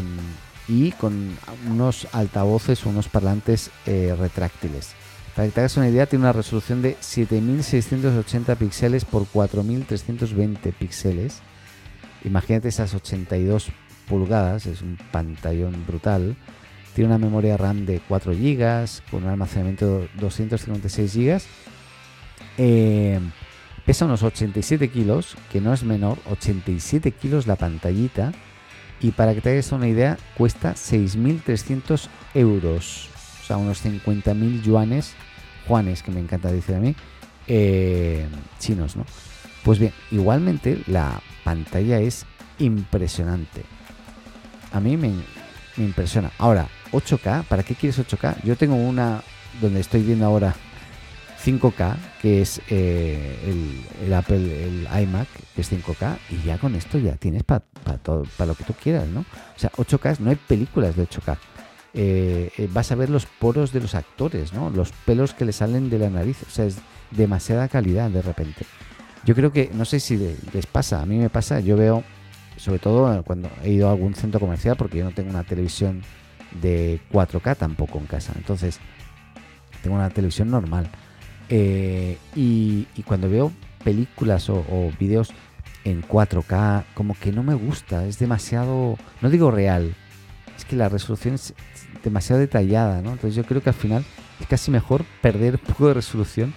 y 0.66 0.92
con 0.92 1.36
unos 1.68 2.08
altavoces 2.12 2.86
o 2.86 2.88
unos 2.88 3.08
parlantes 3.08 3.70
retráctiles. 3.84 4.94
Para 5.36 5.46
que 5.46 5.52
te 5.52 5.60
hagas 5.60 5.76
una 5.76 5.90
idea, 5.90 6.06
tiene 6.06 6.24
una 6.24 6.32
resolución 6.32 6.80
de 6.80 6.96
7680 7.00 8.54
píxeles 8.54 9.04
por 9.04 9.26
4320 9.26 10.72
píxeles. 10.72 11.42
Imagínate 12.24 12.68
esas 12.68 12.94
82 12.94 13.72
pulgadas, 14.08 14.64
es 14.64 14.80
un 14.80 14.96
pantallón 15.12 15.84
brutal. 15.86 16.34
Tiene 16.94 17.08
una 17.08 17.18
memoria 17.18 17.56
RAM 17.56 17.86
de 17.86 18.00
4 18.06 18.32
GB 18.32 19.10
con 19.10 19.24
un 19.24 19.30
almacenamiento 19.30 20.00
de 20.00 20.08
256 20.14 21.16
GB. 21.16 21.42
Eh, 22.58 23.20
Pesa 23.84 24.06
unos 24.06 24.22
87 24.22 24.88
kilos, 24.88 25.36
que 25.52 25.60
no 25.60 25.74
es 25.74 25.84
menor, 25.84 26.18
87 26.30 27.10
kilos 27.12 27.46
la 27.46 27.56
pantallita. 27.56 28.32
Y 29.00 29.10
para 29.10 29.34
que 29.34 29.42
te 29.42 29.50
hagas 29.50 29.72
una 29.72 29.88
idea, 29.88 30.16
cuesta 30.38 30.72
6.300 30.72 32.08
euros. 32.32 33.10
O 33.42 33.46
sea, 33.46 33.58
unos 33.58 33.84
50.000 33.84 34.62
yuanes, 34.62 35.12
juanes, 35.68 36.02
que 36.02 36.10
me 36.10 36.20
encanta 36.20 36.50
decir 36.50 36.76
a 36.76 36.78
mí, 36.78 36.96
eh, 37.46 38.26
chinos, 38.58 38.96
¿no? 38.96 39.04
Pues 39.64 39.78
bien, 39.78 39.92
igualmente 40.10 40.82
la 40.86 41.20
pantalla 41.42 41.98
es 41.98 42.24
impresionante. 42.58 43.64
A 44.72 44.80
mí 44.80 44.96
me, 44.96 45.10
me 45.76 45.84
impresiona. 45.84 46.30
Ahora, 46.38 46.68
8K, 46.94 47.44
¿para 47.44 47.62
qué 47.62 47.74
quieres 47.74 47.98
8K? 47.98 48.42
Yo 48.44 48.56
tengo 48.56 48.76
una 48.76 49.22
donde 49.60 49.80
estoy 49.80 50.02
viendo 50.02 50.26
ahora 50.26 50.54
5K, 51.44 51.96
que 52.22 52.40
es 52.40 52.60
eh, 52.70 53.84
el, 54.02 54.12
Apple, 54.14 54.64
el 54.64 54.88
iMac, 55.02 55.28
que 55.54 55.60
es 55.60 55.70
5K, 55.70 56.18
y 56.30 56.46
ya 56.46 56.58
con 56.58 56.74
esto 56.74 56.98
ya 56.98 57.16
tienes 57.16 57.42
para 57.42 57.60
todo, 58.02 58.24
para 58.36 58.48
lo 58.48 58.54
que 58.54 58.64
tú 58.64 58.72
quieras, 58.72 59.06
¿no? 59.08 59.20
O 59.20 59.58
sea, 59.58 59.70
8K, 59.72 60.20
no 60.20 60.30
hay 60.30 60.36
películas 60.36 60.96
de 60.96 61.06
8K. 61.06 61.36
Eh, 61.96 62.50
eh, 62.56 62.68
vas 62.72 62.90
a 62.90 62.96
ver 62.96 63.10
los 63.10 63.26
poros 63.26 63.72
de 63.72 63.80
los 63.80 63.94
actores, 63.94 64.52
¿no? 64.52 64.70
Los 64.70 64.92
pelos 65.04 65.34
que 65.34 65.44
le 65.44 65.52
salen 65.52 65.90
de 65.90 65.98
la 65.98 66.10
nariz, 66.10 66.42
o 66.46 66.50
sea, 66.50 66.64
es 66.64 66.78
demasiada 67.10 67.68
calidad 67.68 68.10
de 68.10 68.22
repente. 68.22 68.64
Yo 69.24 69.34
creo 69.34 69.52
que, 69.52 69.70
no 69.72 69.84
sé 69.84 70.00
si 70.00 70.36
les 70.52 70.66
pasa, 70.66 71.02
a 71.02 71.06
mí 71.06 71.18
me 71.18 71.30
pasa, 71.30 71.60
yo 71.60 71.76
veo, 71.76 72.02
sobre 72.56 72.78
todo 72.78 73.22
cuando 73.22 73.50
he 73.62 73.70
ido 73.70 73.88
a 73.88 73.92
algún 73.92 74.14
centro 74.14 74.40
comercial, 74.40 74.76
porque 74.76 74.98
yo 74.98 75.04
no 75.04 75.12
tengo 75.12 75.30
una 75.30 75.44
televisión 75.44 76.02
de 76.60 77.00
4K 77.12 77.56
tampoco 77.56 77.98
en 77.98 78.06
casa, 78.06 78.32
entonces 78.36 78.80
tengo 79.82 79.96
una 79.96 80.10
televisión 80.10 80.50
normal. 80.50 80.88
Eh, 81.50 82.18
y, 82.34 82.86
cuando 83.04 83.28
veo 83.28 83.52
películas 83.84 84.48
o, 84.48 84.64
o, 84.70 84.90
vídeos 84.98 85.32
en 85.84 86.02
4K, 86.02 86.84
como 86.94 87.14
que 87.14 87.32
no 87.32 87.42
me 87.42 87.54
gusta, 87.54 88.06
es 88.06 88.18
demasiado, 88.18 88.96
no 89.20 89.30
digo 89.30 89.50
real, 89.50 89.94
es 90.56 90.64
que 90.64 90.76
la 90.76 90.88
resolución 90.88 91.34
es 91.34 91.54
demasiado 92.02 92.40
detallada, 92.40 93.02
¿no? 93.02 93.12
Entonces 93.12 93.34
yo 93.34 93.44
creo 93.44 93.62
que 93.62 93.70
al 93.70 93.74
final 93.74 94.04
es 94.40 94.46
casi 94.46 94.70
mejor 94.70 95.04
perder 95.20 95.58
poco 95.66 95.88
de 95.88 95.94
resolución 95.94 96.54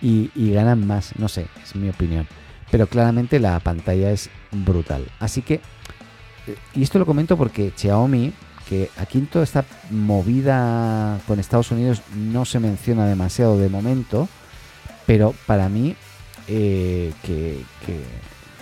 y, 0.00 0.30
ganan 0.52 0.86
más, 0.86 1.18
no 1.18 1.28
sé, 1.28 1.46
es 1.62 1.74
mi 1.74 1.88
opinión. 1.88 2.26
Pero 2.70 2.86
claramente 2.86 3.40
la 3.40 3.58
pantalla 3.60 4.10
es 4.12 4.30
brutal. 4.52 5.06
Así 5.18 5.42
que, 5.42 5.54
eh, 5.54 6.56
y 6.74 6.82
esto 6.82 6.98
lo 6.98 7.06
comento 7.06 7.36
porque 7.36 7.72
Xiaomi 7.74 8.32
que 8.68 8.90
aquí 8.98 9.18
en 9.18 9.26
toda 9.26 9.44
esta 9.44 9.64
movida 9.90 11.18
con 11.26 11.40
Estados 11.40 11.70
Unidos 11.70 12.02
no 12.14 12.44
se 12.44 12.60
menciona 12.60 13.06
demasiado 13.06 13.58
de 13.58 13.68
momento, 13.68 14.28
pero 15.06 15.34
para 15.46 15.68
mí 15.68 15.96
eh, 16.48 17.12
que, 17.22 17.64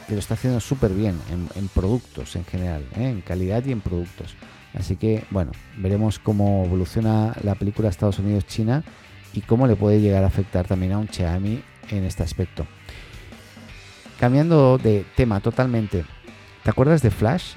lo 0.08 0.18
está 0.18 0.34
haciendo 0.34 0.60
súper 0.60 0.92
bien 0.92 1.18
en, 1.56 1.68
productos 1.68 2.36
en 2.36 2.44
general, 2.44 2.82
¿eh? 2.96 3.08
en 3.10 3.20
calidad 3.20 3.64
y 3.64 3.72
en 3.72 3.80
productos. 3.80 4.36
Así 4.74 4.94
que 4.94 5.24
bueno, 5.30 5.50
veremos 5.76 6.20
cómo 6.20 6.64
evoluciona 6.64 7.34
la 7.42 7.56
película 7.56 7.88
Estados 7.88 8.20
Unidos-China 8.20 8.84
y 9.32 9.40
cómo 9.40 9.66
le 9.66 9.74
puede 9.74 10.00
llegar 10.00 10.22
a 10.22 10.28
afectar 10.28 10.68
también 10.68 10.92
a 10.92 10.98
un 10.98 11.08
Xiaomi 11.08 11.62
en 11.90 12.04
este 12.04 12.22
aspecto. 12.22 12.66
Cambiando 14.20 14.78
de 14.78 15.04
tema 15.16 15.40
totalmente, 15.40 16.04
¿te 16.62 16.70
acuerdas 16.70 17.02
de 17.02 17.10
Flash? 17.10 17.54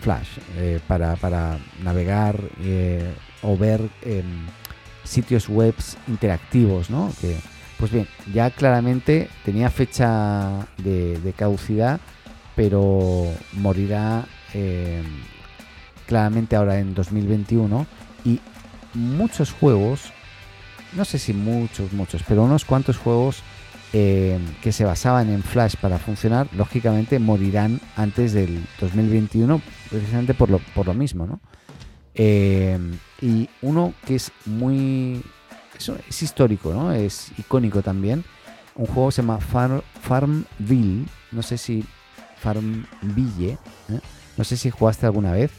Flash 0.00 0.38
eh, 0.56 0.80
para, 0.86 1.58
navegar 1.82 2.40
eh, 2.62 3.12
o 3.42 3.56
ver 3.56 3.88
em, 4.02 4.46
sitios 5.04 5.48
web 5.48 5.74
interactivos, 6.08 6.90
¿no? 6.90 7.12
Que, 7.20 7.36
pues 7.78 7.90
bien, 7.90 8.08
ya 8.32 8.50
claramente 8.50 9.28
tenía 9.44 9.70
fecha 9.70 10.66
de, 10.78 11.34
caducidad, 11.36 12.00
pero 12.56 13.26
morirá 13.52 14.26
em, 14.52 15.04
claramente 16.06 16.56
ahora 16.56 16.78
en 16.78 16.94
2021 16.94 17.86
y 18.24 18.40
muchos 18.94 19.52
juegos, 19.52 20.12
no 20.94 21.04
sé 21.04 21.18
si 21.18 21.32
muchos, 21.32 21.92
muchos, 21.92 22.22
pero 22.26 22.42
unos 22.42 22.64
cuantos 22.64 22.98
juegos 22.98 23.42
eh, 23.92 24.38
que 24.62 24.70
se 24.70 24.84
basaban 24.84 25.30
en 25.30 25.42
Flash 25.42 25.74
para 25.74 25.98
funcionar, 25.98 26.46
lógicamente 26.52 27.18
morirán 27.18 27.80
antes 27.96 28.32
del 28.32 28.64
2021, 28.80 29.60
precisamente 29.90 30.32
por 30.32 30.48
lo, 30.48 30.60
por 30.76 30.86
lo 30.86 30.94
mismo, 30.94 31.26
¿no? 31.26 31.40
Eh, 32.14 32.78
y 33.20 33.48
uno 33.62 33.92
que 34.06 34.14
es 34.14 34.30
muy... 34.46 35.20
Es, 36.08 36.22
histórico, 36.22 36.72
¿no? 36.72 36.92
Es 36.92 37.32
icónico 37.36 37.82
también. 37.82 38.22
Un 38.76 38.86
juego 38.86 39.10
se 39.10 39.22
llama 39.22 39.40
Farmville, 39.40 41.06
no 41.32 41.42
sé 41.42 41.58
si 41.58 41.84
Farmville, 42.36 43.58
¿eh? 43.88 44.00
no 44.36 44.44
sé 44.44 44.56
si 44.56 44.70
jugaste 44.70 45.06
alguna 45.06 45.32
vez. 45.32 45.50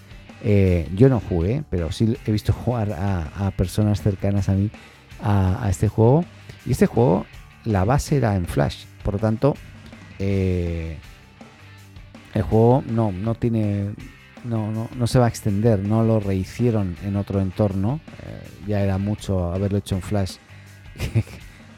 yo 0.95 1.09
no 1.09 1.19
jugué, 1.19 1.65
pero 1.69 1.91
sí 1.91 2.17
he 2.25 2.31
visto 2.31 2.53
jugar 2.53 2.93
a, 2.93 3.51
personas 3.57 4.01
cercanas 4.01 4.47
a 4.47 4.53
mí 4.53 4.71
a, 5.21 5.67
este 5.69 5.89
juego. 5.89 6.23
Y 6.65 6.71
este 6.71 6.85
juego 6.85 7.25
la 7.65 7.85
base 7.85 8.17
era 8.17 8.35
en 8.35 8.45
Flash. 8.45 8.85
Por 9.03 9.15
lo 9.15 9.19
tanto, 9.19 9.55
eh, 10.19 10.97
el 12.33 12.41
juego 12.43 12.83
no, 12.87 13.11
no 13.11 13.35
tiene. 13.35 13.93
No, 14.43 14.71
no, 14.71 14.89
no, 14.95 15.07
se 15.07 15.19
va 15.19 15.25
a 15.25 15.29
extender, 15.29 15.79
no 15.79 16.03
lo 16.03 16.19
rehicieron 16.19 16.95
en 17.03 17.15
otro 17.15 17.41
entorno. 17.41 17.99
Eh, 18.23 18.47
ya 18.67 18.81
era 18.81 18.97
mucho 18.97 19.53
haberlo 19.53 19.77
hecho 19.77 19.95
en 19.95 20.01
Flash. 20.01 20.37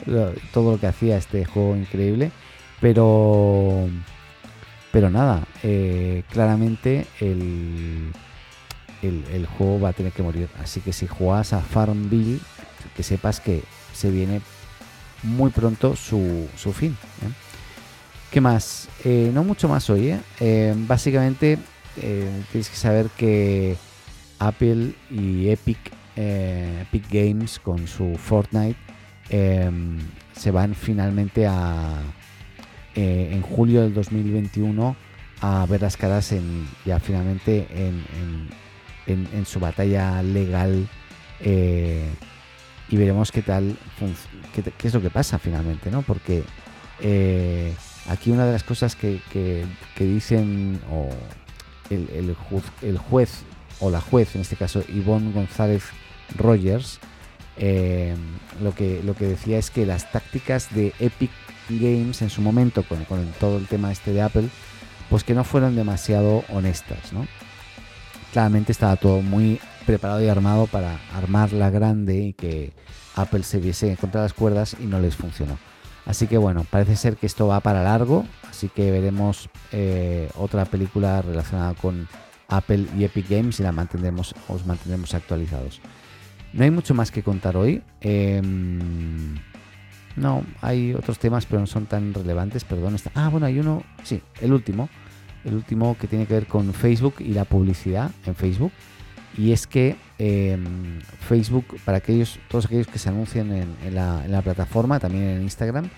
Todo 0.53 0.73
lo 0.73 0.79
que 0.79 0.87
hacía 0.87 1.17
este 1.17 1.45
juego 1.45 1.75
increíble. 1.75 2.31
Pero. 2.79 3.87
Pero 4.91 5.09
nada, 5.09 5.43
eh, 5.63 6.21
claramente 6.29 7.07
el, 7.19 8.11
el, 9.01 9.23
el, 9.33 9.47
juego 9.47 9.79
va 9.79 9.89
a 9.89 9.93
tener 9.93 10.11
que 10.11 10.21
morir. 10.21 10.49
Así 10.61 10.81
que 10.81 10.93
si 10.93 11.07
juegas 11.07 11.51
a 11.51 11.61
Farmville, 11.61 12.39
que 12.95 13.01
sepas 13.01 13.39
que 13.39 13.63
se 13.91 14.11
viene 14.11 14.41
muy 15.23 15.51
pronto 15.51 15.95
su, 15.95 16.47
su 16.55 16.73
fin. 16.73 16.91
¿eh? 17.21 17.31
¿Qué 18.31 18.41
más? 18.41 18.89
Eh, 19.03 19.31
no 19.33 19.43
mucho 19.43 19.67
más 19.67 19.89
hoy. 19.89 20.15
¿eh? 20.39 20.73
básicamente 20.87 21.57
tienes 21.95 22.69
que 22.69 22.75
saber 22.75 23.07
que 23.15 23.77
Apple 24.39 24.93
y 25.11 25.49
Epic, 25.49 25.77
Epic 26.15 27.05
Games 27.09 27.59
con 27.59 27.87
su 27.87 28.15
Fortnite 28.17 28.77
se 29.29 30.51
van 30.51 30.73
finalmente 30.73 31.45
a 31.45 32.01
en 32.95 33.41
julio 33.41 33.81
del 33.81 33.93
2021 33.93 34.95
a 35.41 35.65
ver 35.67 35.81
las 35.81 35.97
caras 35.97 36.31
en, 36.31 36.67
ya 36.85 36.99
finalmente 36.99 37.67
en, 37.75 38.49
en, 39.05 39.45
su 39.45 39.59
batalla 39.59 40.21
legal 40.23 40.87
y 42.93 42.95
veremos 42.95 43.31
qué 43.31 43.41
tal, 43.41 43.75
qué, 44.53 44.87
es 44.87 44.93
lo 44.93 45.01
que 45.01 45.09
pasa 45.09 45.39
finalmente, 45.39 45.89
¿no? 45.89 46.03
Porque 46.03 46.43
eh, 47.01 47.73
aquí 48.07 48.29
una 48.29 48.45
de 48.45 48.51
las 48.51 48.63
cosas 48.63 48.95
que, 48.95 49.19
dicen, 49.97 50.79
o 50.91 51.09
el, 51.89 52.35
juez 53.09 53.31
o 53.79 53.89
la 53.89 53.99
juez, 53.99 54.35
en 54.35 54.41
este 54.41 54.57
caso 54.57 54.83
Ivonne 54.89 55.31
González 55.31 55.85
Rogers, 56.37 56.99
eh, 57.57 58.13
lo, 58.61 58.75
que, 58.75 59.01
lo 59.03 59.15
que 59.15 59.25
decía 59.25 59.57
es 59.57 59.71
que 59.71 59.87
las 59.87 60.11
tácticas 60.11 60.71
de 60.75 60.93
Epic 60.99 61.31
Games 61.69 62.21
en 62.21 62.29
su 62.29 62.43
momento, 62.43 62.83
con, 62.83 63.05
con 63.05 63.25
todo 63.39 63.57
el 63.57 63.65
tema 63.65 63.91
este 63.91 64.13
de 64.13 64.21
Apple, 64.21 64.49
pues 65.09 65.23
que 65.23 65.33
no 65.33 65.43
fueron 65.43 65.75
demasiado 65.75 66.43
honestas, 66.47 67.11
¿no? 67.11 67.25
Claramente 68.33 68.71
estaba 68.71 68.97
todo 68.97 69.23
muy 69.23 69.59
preparado 69.83 70.23
y 70.23 70.27
armado 70.27 70.67
para 70.67 70.99
armar 71.13 71.53
la 71.53 71.69
grande 71.69 72.17
y 72.17 72.33
que 72.33 72.73
Apple 73.15 73.43
se 73.43 73.59
viese 73.59 73.95
contra 73.97 74.21
las 74.21 74.33
cuerdas 74.33 74.75
y 74.79 74.85
no 74.85 74.99
les 74.99 75.15
funcionó. 75.15 75.57
Así 76.05 76.27
que 76.27 76.37
bueno, 76.37 76.65
parece 76.69 76.95
ser 76.95 77.15
que 77.15 77.25
esto 77.25 77.47
va 77.47 77.61
para 77.61 77.83
largo, 77.83 78.25
así 78.49 78.69
que 78.69 78.91
veremos 78.91 79.49
eh, 79.71 80.29
otra 80.35 80.65
película 80.65 81.21
relacionada 81.21 81.73
con 81.75 82.07
Apple 82.49 82.85
y 82.97 83.05
Epic 83.05 83.29
Games 83.29 83.59
y 83.59 83.63
la 83.63 83.71
mantendremos, 83.71 84.35
os 84.49 84.65
mantendremos 84.65 85.13
actualizados. 85.13 85.81
No 86.51 86.63
hay 86.63 86.71
mucho 86.71 86.93
más 86.93 87.09
que 87.09 87.23
contar 87.23 87.57
hoy. 87.57 87.81
Em, 88.01 89.35
no, 90.15 90.43
hay 90.61 90.93
otros 90.93 91.17
temas, 91.17 91.47
pero 91.47 91.61
no 91.61 91.67
son 91.67 91.87
tan 91.87 92.13
relevantes. 92.13 92.63
Perdón. 92.63 92.93
Está, 92.93 93.11
ah, 93.15 93.29
bueno, 93.29 93.47
hay 93.47 93.59
uno. 93.59 93.83
Sí, 94.03 94.21
el 94.39 94.53
último. 94.53 94.87
El 95.43 95.55
último 95.55 95.97
que 95.97 96.07
tiene 96.07 96.27
que 96.27 96.35
ver 96.35 96.47
con 96.47 96.71
Facebook 96.73 97.15
y 97.19 97.33
la 97.33 97.45
publicidad 97.45 98.11
en 98.25 98.35
Facebook 98.35 98.71
y 99.37 99.51
es 99.51 99.67
que 99.67 99.95
em, 100.19 100.99
Facebook, 101.27 101.65
para 101.85 101.97
aquellos, 101.97 102.39
todos 102.47 102.65
aquellos 102.65 102.87
que 102.87 102.99
se 102.99 103.09
anuncian 103.09 103.51
en, 103.51 103.95
la, 103.95 104.41
plataforma, 104.41 104.99
también 104.99 105.23
en 105.23 105.41
Instagram, 105.41 105.89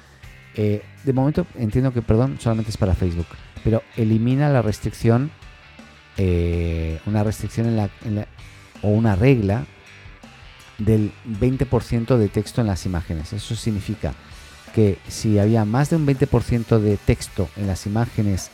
eh, 0.56 0.84
de 1.04 1.14
momento 1.14 1.46
entiendo 1.56 1.94
que, 1.94 2.02
perdón, 2.02 2.38
solamente 2.40 2.72
es 2.72 2.78
para 2.78 2.96
Facebook, 2.96 3.28
pero 3.64 3.84
elimina 3.98 4.50
la 4.50 4.62
restricción, 4.62 5.32
eh, 6.18 7.00
una 7.06 7.24
restricción 7.24 7.68
en 7.68 7.76
la, 7.76 7.90
o 8.82 8.90
una 8.90 9.16
regla 9.16 9.66
del 10.78 11.12
20% 11.40 12.18
de 12.18 12.30
texto 12.30 12.62
en 12.62 12.68
las 12.68 12.86
imágenes. 12.86 13.34
Eso 13.34 13.56
significa 13.56 14.14
que 14.74 14.98
si 15.08 15.40
había 15.40 15.66
más 15.66 15.90
de 15.90 15.96
un 15.96 16.06
20% 16.06 16.80
de 16.80 16.98
texto 16.98 17.50
en 17.56 17.68
las 17.68 17.86
imágenes 17.86 18.52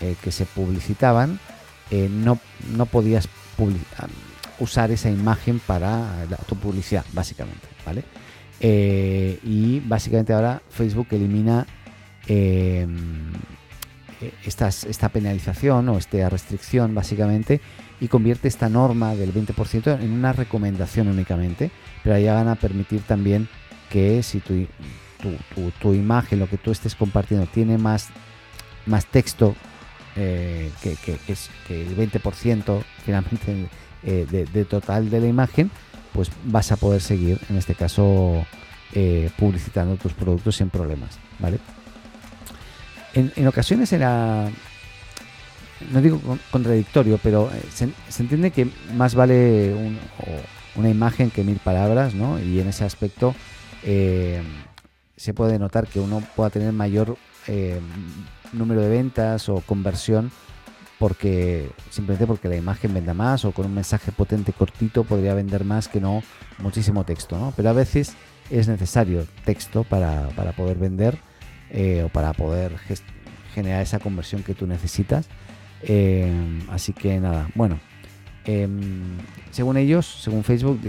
eh, 0.00 0.14
que 0.22 0.30
se 0.30 0.44
publicitaban, 0.44 1.40
eh, 1.90 2.08
no, 2.10 2.38
no 2.76 2.86
podías 2.86 3.28
usar 4.58 4.90
esa 4.90 5.10
imagen 5.10 5.60
para 5.60 6.26
tu 6.46 6.56
publicidad, 6.56 7.04
básicamente, 7.12 7.66
¿vale? 7.84 8.04
Eh, 8.60 9.38
y 9.42 9.80
básicamente 9.80 10.32
ahora 10.32 10.62
Facebook 10.70 11.08
elimina 11.10 11.66
esta 14.46 15.08
penalización 15.08 15.88
o 15.88 15.98
esta 15.98 16.28
restricción, 16.30 16.94
básicamente, 16.94 17.60
y 18.00 18.08
convierte 18.08 18.48
esta 18.48 18.68
norma 18.68 19.14
del 19.14 19.32
20% 19.32 20.00
en 20.00 20.12
una 20.12 20.32
recomendación 20.32 21.08
únicamente, 21.08 21.70
pero 22.02 22.18
ya 22.18 22.34
van 22.34 22.48
a 22.48 22.54
permitir 22.54 23.02
también 23.02 23.48
que 23.90 24.22
si 24.22 24.40
tu, 24.40 24.66
tu, 25.80 25.94
imagen, 25.94 26.38
lo 26.38 26.48
que 26.48 26.58
tú 26.58 26.70
estés 26.70 26.94
compartiendo, 26.94 27.46
tiene 27.46 27.78
más, 27.78 28.08
más 28.86 29.06
texto 29.06 29.54
eh, 30.16 30.70
que, 30.80 31.18
es 31.26 31.50
que 31.66 31.82
el 31.82 31.96
20% 31.96 32.82
finalmente 33.04 33.66
eh, 34.04 34.46
de, 34.52 34.64
total 34.64 35.10
de 35.10 35.20
la 35.20 35.26
imagen, 35.26 35.70
pues 36.12 36.30
vas 36.44 36.70
a 36.70 36.76
poder 36.76 37.00
seguir, 37.00 37.40
en 37.50 37.56
este 37.56 37.74
caso, 37.74 38.46
eh, 38.92 39.30
publicitando 39.36 39.96
tus 39.96 40.12
productos 40.12 40.56
sin 40.56 40.70
problemas, 40.70 41.18
¿vale? 41.40 41.58
En, 43.14 43.46
ocasiones 43.46 43.92
era, 43.92 44.48
no 45.90 46.00
digo 46.00 46.20
contradictorio, 46.50 47.18
pero 47.22 47.50
se, 47.72 47.88
entiende 48.20 48.50
que 48.50 48.68
más 48.94 49.14
vale 49.14 49.74
una 50.76 50.90
imagen 50.90 51.30
que 51.30 51.44
mil 51.44 51.58
palabras, 51.58 52.14
¿no? 52.14 52.40
Y 52.40 52.60
en 52.60 52.68
ese 52.68 52.84
aspecto 52.84 53.34
se 53.82 55.34
puede 55.34 55.58
notar 55.58 55.86
que 55.86 56.00
uno 56.00 56.22
pueda 56.34 56.50
tener 56.50 56.72
mayor 56.72 57.16
número 58.54 58.80
de 58.80 58.88
ventas 58.88 59.48
o 59.48 59.60
conversión 59.60 60.30
porque 60.98 61.70
simplemente 61.90 62.26
porque 62.26 62.48
la 62.48 62.56
imagen 62.56 62.94
venda 62.94 63.14
más 63.14 63.44
o 63.44 63.52
con 63.52 63.66
un 63.66 63.74
mensaje 63.74 64.12
potente 64.12 64.52
cortito 64.52 65.04
podría 65.04 65.34
vender 65.34 65.64
más 65.64 65.88
que 65.88 66.00
no 66.00 66.22
muchísimo 66.58 67.04
texto, 67.04 67.38
¿no? 67.38 67.52
Pero 67.56 67.70
a 67.70 67.72
veces 67.72 68.14
es 68.50 68.68
necesario 68.68 69.26
texto 69.44 69.84
para, 69.84 70.28
poder 70.56 70.78
vender 70.78 71.18
eh, 71.70 72.04
o 72.04 72.08
para 72.08 72.32
poder 72.32 72.76
generar 73.54 73.82
esa 73.82 73.98
conversión 73.98 74.42
que 74.42 74.54
tú 74.54 74.66
necesitas. 74.66 75.28
Eh, 75.82 76.32
así 76.70 76.92
que 76.92 77.20
nada, 77.20 77.48
bueno, 77.54 77.80
em, 78.44 79.18
según 79.50 79.76
ellos, 79.76 80.06
según 80.22 80.44
Facebook, 80.44 80.80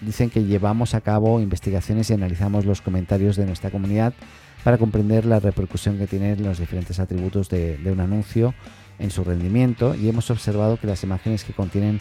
dicen 0.00 0.30
que 0.30 0.44
llevamos 0.44 0.94
a 0.94 1.00
cabo 1.00 1.40
investigaciones 1.40 2.10
y 2.10 2.14
analizamos 2.14 2.64
los 2.64 2.80
comentarios 2.80 3.36
de 3.36 3.46
nuestra 3.46 3.70
comunidad 3.70 4.12
para 4.64 4.78
comprender 4.78 5.24
la 5.24 5.40
repercusión 5.40 5.98
que 5.98 6.06
tienen 6.06 6.42
los 6.42 6.58
diferentes 6.58 6.98
atributos 6.98 7.48
de, 7.48 7.78
un 7.86 8.00
anuncio 8.00 8.54
en 8.98 9.10
su 9.10 9.24
rendimiento 9.24 9.94
y 9.94 10.08
hemos 10.08 10.30
observado 10.30 10.76
que 10.76 10.86
las 10.86 11.02
imágenes 11.02 11.44
que 11.44 11.52
contienen 11.52 12.00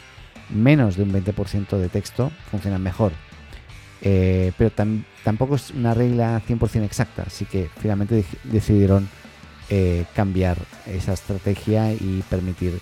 menos 0.50 0.98
de 0.98 1.04
un 1.04 1.14
20% 1.14 1.78
de 1.78 1.90
texto 1.90 2.32
funcionan 2.52 2.84
mejor. 2.84 3.12
Eh, 4.02 4.54
pero 4.58 4.72
tampoco 5.24 5.56
es 5.56 5.72
una 5.72 5.94
regla 5.94 6.42
100% 6.48 6.84
exacta, 6.84 7.24
así 7.28 7.46
que 7.46 7.70
finalmente 7.82 8.24
decidieron 8.46 9.10
eh, 9.70 10.06
cambiar 10.16 10.58
esa 10.88 11.14
estrategia 11.14 11.94
y 11.94 12.24
permitir 12.30 12.80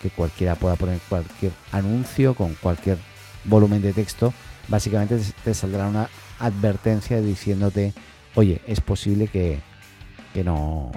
que 0.00 0.10
cualquiera 0.10 0.54
pueda 0.54 0.76
poner 0.76 0.98
cualquier 1.08 1.52
anuncio 1.70 2.34
con 2.34 2.54
cualquier 2.54 2.98
volumen 3.44 3.82
de 3.82 3.92
texto, 3.92 4.32
básicamente 4.68 5.20
te 5.44 5.54
saldrá 5.54 5.88
una 5.88 6.08
advertencia 6.38 7.20
diciéndote, 7.20 7.94
oye, 8.34 8.60
es 8.66 8.80
posible 8.80 9.28
que, 9.28 9.58
que 10.34 10.44
no 10.44 10.92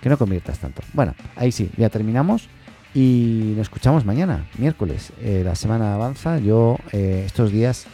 que 0.00 0.10
no 0.10 0.18
conviertas 0.18 0.58
tanto. 0.60 0.82
Bueno, 0.92 1.14
ahí 1.34 1.50
sí, 1.50 1.68
ya 1.76 1.88
terminamos 1.88 2.48
y 2.94 3.54
nos 3.56 3.62
escuchamos 3.66 4.04
mañana, 4.04 4.46
miércoles. 4.56 5.12
Eh, 5.20 5.42
la 5.44 5.54
semana 5.54 5.94
avanza, 5.94 6.38
yo 6.38 6.78
eh, 6.92 7.24
estos 7.26 7.50
días, 7.50 7.86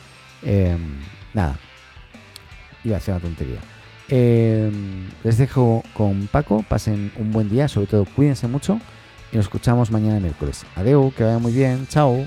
em, 0.43 1.01
nada, 1.33 1.59
iba 2.85 2.97
a 2.97 2.99
hacer 2.99 3.15
una 3.15 3.23
tontería. 3.23 3.61
Em, 4.09 5.09
les 5.25 5.39
dejo 5.39 5.83
con 5.95 6.27
Paco, 6.27 6.65
pasen 6.69 7.13
un 7.17 7.33
buen 7.33 7.49
día, 7.49 7.67
sobre 7.67 7.87
todo 7.87 8.05
cuídense 8.05 8.47
mucho 8.47 8.79
y 9.33 9.37
nos 9.37 9.47
escuchamos 9.47 9.91
mañana 9.91 10.21
miércoles. 10.21 10.67
Adeu, 10.77 11.13
que 11.17 11.25
vaya 11.25 11.39
muy 11.39 11.53
bien, 11.53 11.87
chao. 11.89 12.27